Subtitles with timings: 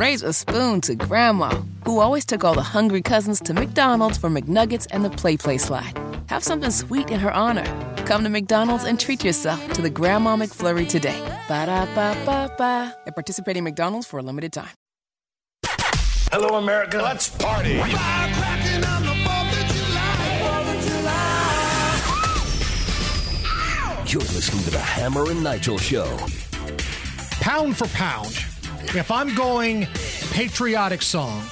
[0.00, 1.50] raise a spoon to Grandma,
[1.84, 5.92] who always took all the hungry cousins to McDonald's for McNuggets and the PlayPlace slide.
[6.28, 7.66] Have something sweet in her honor.
[8.06, 11.20] Come to McDonald's and treat yourself to the Grandma McFlurry today.
[11.48, 12.96] Ba da ba ba ba.
[13.06, 14.70] At participating McDonald's for a limited time.
[16.32, 16.96] Hello, America.
[16.96, 17.74] Let's party.
[24.10, 26.08] You're listening to the Hammer and Nigel Show.
[27.42, 28.34] Pound for pound,
[28.96, 29.86] if I'm going
[30.32, 31.42] patriotic song,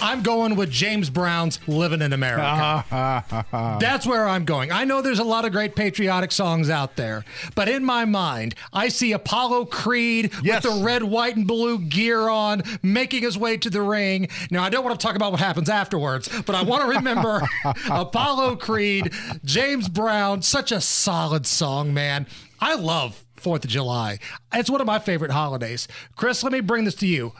[0.00, 2.84] I'm going with James Brown's Living in America.
[3.80, 4.70] That's where I'm going.
[4.70, 8.54] I know there's a lot of great patriotic songs out there, but in my mind,
[8.72, 10.64] I see Apollo Creed Yes.
[10.64, 14.28] with the red, white, and blue gear on, making his way to the ring.
[14.50, 17.40] Now, I don't want to talk about what happens afterwards, but I want to remember
[17.90, 19.12] Apollo Creed,
[19.44, 22.26] James Brown, such a solid song, man.
[22.60, 24.18] I love Fourth of July.
[24.54, 25.86] It's one of my favorite holidays.
[26.16, 27.34] Chris, let me bring this to you.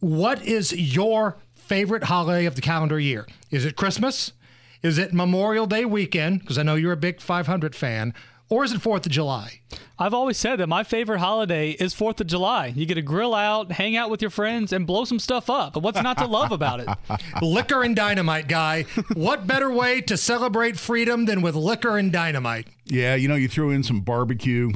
[0.00, 3.28] What is your favorite holiday of the calendar year?
[3.48, 4.32] Is it Christmas?
[4.82, 6.40] Is it Memorial Day weekend?
[6.40, 8.12] Because I know you're a big 500 fan.
[8.48, 9.60] Or is it 4th of July?
[9.96, 12.72] I've always said that my favorite holiday is 4th of July.
[12.74, 15.74] You get to grill out, hang out with your friends, and blow some stuff up.
[15.74, 16.88] But what's not to love about it?
[17.42, 18.86] liquor and dynamite, guy.
[19.14, 22.66] What better way to celebrate freedom than with liquor and dynamite?
[22.86, 24.72] Yeah, you know, you throw in some barbecue,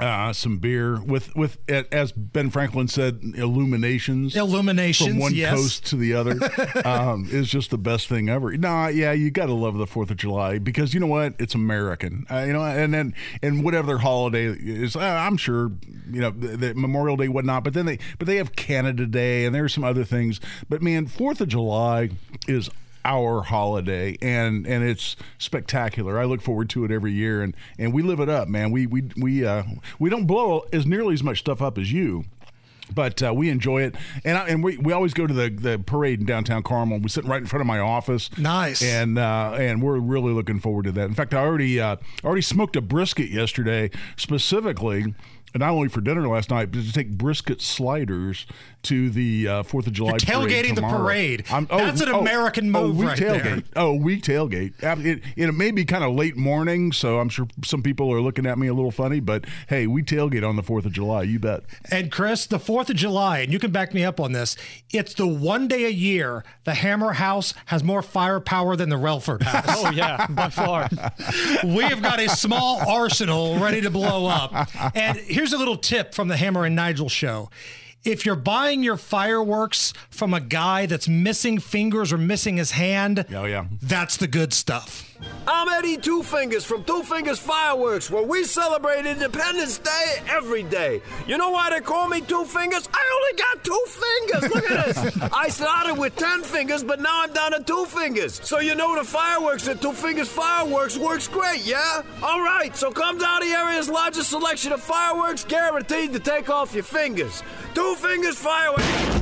[0.00, 4.36] uh, some beer with with as Ben Franklin said, illuminations.
[4.36, 5.54] Illuminations, from one yes.
[5.54, 6.38] coast to the other
[6.84, 8.56] um, is just the best thing ever.
[8.56, 11.34] Nah, yeah, you got to love the Fourth of July because you know what?
[11.38, 12.26] It's American.
[12.30, 15.72] Uh, you know, and then and whatever their holiday is, uh, I'm sure
[16.10, 17.64] you know the, the Memorial Day, whatnot.
[17.64, 20.40] But then they but they have Canada Day and there's some other things.
[20.68, 22.10] But man, Fourth of July
[22.46, 22.70] is
[23.04, 26.18] our holiday and and it's spectacular.
[26.18, 28.70] I look forward to it every year and and we live it up, man.
[28.70, 29.64] We we we uh
[29.98, 32.24] we don't blow as nearly as much stuff up as you.
[32.94, 35.78] But uh, we enjoy it, and I, and we, we always go to the, the
[35.78, 37.00] parade in downtown Carmel.
[37.00, 38.30] We sit right in front of my office.
[38.38, 38.80] Nice.
[38.80, 41.04] and uh, and we're really looking forward to that.
[41.04, 45.14] In fact, I already uh, already smoked a brisket yesterday, specifically,
[45.54, 48.46] not only for dinner last night, but to take brisket sliders
[48.84, 50.16] to the uh, Fourth of July.
[50.26, 50.98] You're parade tailgating the tomorrow.
[51.04, 51.44] parade.
[51.68, 53.42] That's an American oh, move we right tailgate.
[53.42, 53.62] there.
[53.76, 54.82] Oh, we tailgate.
[54.82, 58.20] Ab- It, it may be kind of late morning, so I'm sure some people are
[58.20, 61.22] looking at me a little funny, but hey, we tailgate on the Fourth of July.
[61.22, 61.64] You bet.
[61.90, 64.56] And Chris, the 4th of July, and you can back me up on this,
[64.90, 69.42] it's the one day a year the Hammer House has more firepower than the Relford
[69.44, 69.64] House.
[69.84, 70.88] Oh, yeah, by far.
[71.64, 74.68] we have got a small arsenal ready to blow up.
[74.96, 77.48] And here's a little tip from the Hammer and Nigel show.
[78.04, 83.24] If you're buying your fireworks from a guy that's missing fingers or missing his hand,
[83.32, 83.66] Oh, yeah.
[83.80, 85.07] that's the good stuff.
[85.46, 91.00] I'm Eddie Two Fingers from Two Fingers Fireworks, where we celebrate Independence Day every day.
[91.26, 92.88] You know why they call me Two Fingers?
[92.92, 94.54] I only got two fingers.
[94.54, 95.32] Look at this.
[95.32, 98.40] I started with ten fingers, but now I'm down to two fingers.
[98.44, 102.02] So you know the fireworks at Two Fingers Fireworks works great, yeah?
[102.22, 106.48] All right, so come down to the area's largest selection of fireworks, guaranteed to take
[106.48, 107.42] off your fingers.
[107.74, 109.17] Two Fingers Fireworks.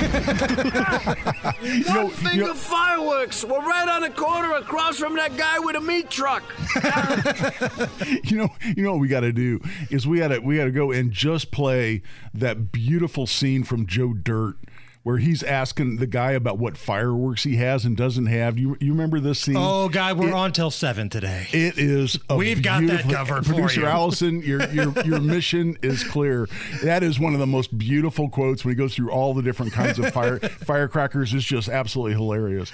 [1.88, 3.44] One finger fireworks.
[3.44, 6.42] We're right on the corner across from that guy with a meat truck.
[8.24, 10.64] you know, you know what we got to do is we got to we got
[10.64, 12.02] to go and just play
[12.32, 14.56] that beautiful scene from Joe Dirt
[15.02, 18.58] where he's asking the guy about what fireworks he has and doesn't have.
[18.58, 19.56] You you remember this scene?
[19.56, 21.46] Oh, guy, we're It- on till 7 today.
[21.52, 22.18] It is.
[22.28, 23.86] We've got that covered for Producer you.
[23.86, 26.48] Allison, your your your mission is clear.
[26.82, 29.72] That is one of the most beautiful quotes when he goes through all the different
[29.72, 31.32] kinds of fire firecrackers.
[31.32, 32.70] It's just absolutely hilarious.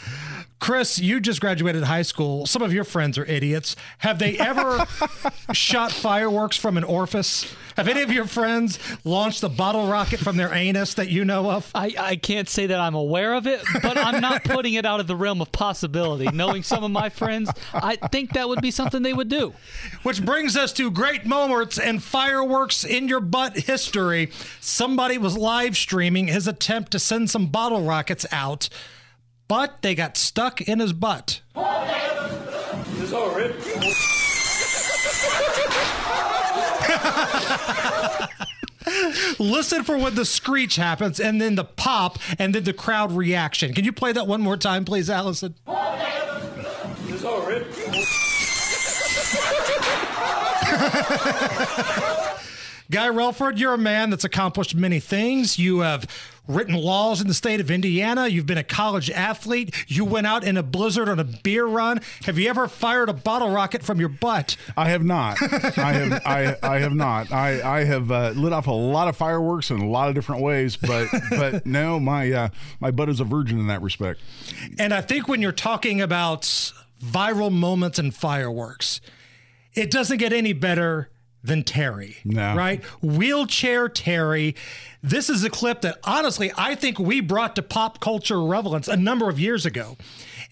[0.59, 2.47] Chris, you just graduated high school.
[2.47, 3.77] Some of your friends are idiots.
[3.99, 4.87] Have they ever
[5.53, 7.55] shot fireworks from an orifice?
[7.77, 11.51] Have any of your friends launched a bottle rocket from their anus that you know
[11.51, 11.71] of?
[11.75, 14.99] I, I can't say that I'm aware of it, but I'm not putting it out
[14.99, 16.27] of the realm of possibility.
[16.33, 19.53] Knowing some of my friends, I think that would be something they would do.
[20.05, 24.31] Which brings us to great moments and fireworks in your butt history.
[24.61, 28.71] Somebody was live streaming his attempt to send some bottle rockets out,
[29.49, 31.41] but they got stuck in his butt.
[31.55, 31.65] All
[33.37, 33.53] right.
[39.39, 43.75] Listen for when the screech happens and then the pop and then the crowd reaction.
[43.75, 45.55] Can you play that one more time, please, Allison?
[47.09, 47.67] It's all right.
[52.91, 55.59] Guy Relford, you're a man that's accomplished many things.
[55.59, 56.07] You have
[56.49, 58.29] written laws in the state of Indiana.
[58.29, 59.75] You've been a college athlete.
[59.89, 62.01] You went out in a blizzard on a beer run.
[62.25, 64.57] Have you ever fired a bottle rocket from your butt?
[64.77, 65.43] I have not.
[65.43, 66.23] I have.
[66.25, 67.33] I, I have not.
[67.33, 70.43] I I have uh, lit off a lot of fireworks in a lot of different
[70.43, 72.49] ways, but but no, my uh,
[72.81, 74.21] my butt is a virgin in that respect.
[74.79, 76.43] And I think when you're talking about
[77.03, 79.01] viral moments and fireworks,
[79.75, 81.11] it doesn't get any better
[81.47, 82.17] than Terry.
[82.25, 82.55] No.
[82.55, 82.85] Right?
[83.03, 84.55] Wheelchair Terry.
[85.03, 88.97] This is a clip that honestly I think we brought to pop culture relevance a
[88.97, 89.97] number of years ago.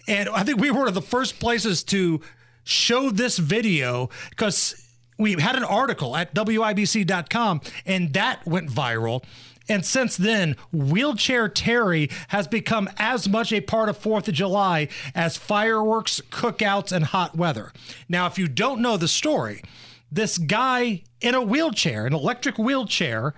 [0.06, 2.20] And I think we were one of the first places to
[2.64, 4.80] show this video because
[5.18, 9.22] we had an article at WIBC.com and that went viral.
[9.68, 14.88] And since then, Wheelchair Terry has become as much a part of 4th of July
[15.14, 17.72] as fireworks, cookouts, and hot weather.
[18.08, 19.62] Now, if you don't know the story,
[20.14, 23.34] this guy in a wheelchair, an electric wheelchair,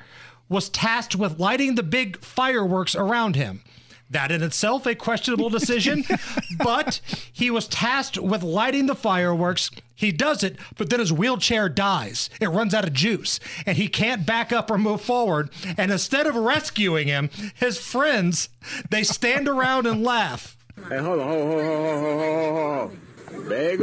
[0.49, 3.63] was tasked with lighting the big fireworks around him.
[4.09, 6.05] That in itself a questionable decision,
[6.59, 7.01] but
[7.33, 9.71] he was tasked with lighting the fireworks.
[9.97, 12.31] He does it, but then his wheelchair dies.
[12.41, 15.51] It runs out of juice, and he can't back up or move forward.
[15.77, 18.49] And instead of rescuing him, his friends
[18.91, 20.57] they stand around and laugh.
[20.89, 22.91] Hey, hold on, hold on, hold on, hold on, hold on, hold
[23.35, 23.49] on.
[23.49, 23.83] Bag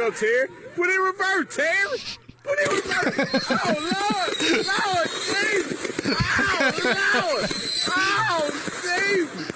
[0.00, 0.10] up,
[0.76, 1.98] Put it in reverse, Terry.
[2.44, 3.46] Put it in reverse.
[3.50, 4.30] Oh, Lord,
[4.66, 5.80] Lord, Jesus.
[6.06, 6.14] Oh,
[6.84, 7.50] Lord.
[7.88, 8.50] Oh,
[8.82, 9.50] Jesus.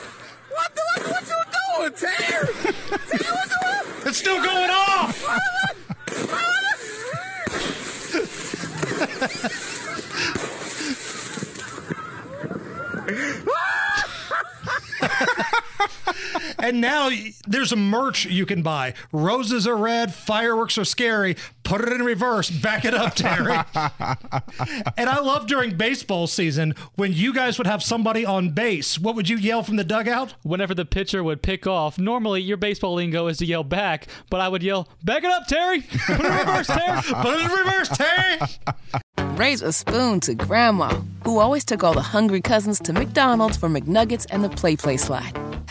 [0.51, 1.41] What the, what, what you
[1.79, 2.53] doing, Terry?
[3.09, 5.15] Terry, what you It's still going off.
[16.65, 17.11] And now
[17.47, 18.95] there's a merch you can buy.
[19.13, 21.37] Roses are red, fireworks are scary.
[21.63, 23.53] Put it in reverse, back it up, Terry.
[24.97, 28.99] and I love during baseball season when you guys would have somebody on base.
[28.99, 30.37] What would you yell from the dugout?
[30.43, 34.41] Whenever the pitcher would pick off, normally your baseball lingo is to yell back, but
[34.41, 35.83] I would yell, "Back it up, Terry!
[36.07, 37.03] Put it in reverse, Terry!
[37.03, 38.39] Put it in reverse, Terry!"
[39.37, 43.69] Raise a spoon to Grandma, who always took all the hungry cousins to McDonald's for
[43.69, 45.44] McNuggets and the PlayPlace slide.